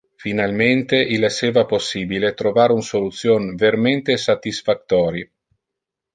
Finalmente 0.21 0.95
il 1.09 1.23
esseva 1.27 1.67
possibile 1.73 2.33
trovar 2.39 2.71
un 2.77 2.81
solution 2.87 3.47
vermente 3.65 4.17
satisfactori. 4.25 5.25